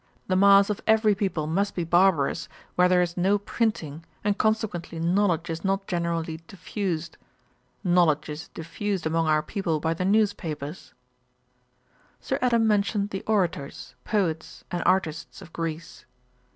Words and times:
The 0.25 0.35
mass 0.35 0.71
of 0.71 0.81
every 0.87 1.13
people 1.13 1.45
must 1.45 1.75
be 1.75 1.83
barbarous 1.83 2.49
where 2.73 2.89
there 2.89 3.03
is 3.03 3.15
no 3.17 3.37
printing, 3.37 4.03
and 4.23 4.35
consequently 4.35 4.97
knowledge 4.99 5.47
is 5.51 5.63
not 5.63 5.85
generally 5.85 6.41
diffused. 6.47 7.17
Knowledge 7.83 8.27
is 8.29 8.47
diffused 8.47 9.05
among 9.05 9.27
our 9.27 9.43
people 9.43 9.79
by 9.79 9.93
the 9.93 10.03
news 10.03 10.33
papers.' 10.33 10.95
Sir 12.19 12.39
Adam 12.41 12.65
mentioned 12.65 13.11
the 13.11 13.21
orators, 13.27 13.93
poets, 14.03 14.63
and 14.71 14.81
artists 14.87 15.39
of 15.39 15.53
Greece. 15.53 16.05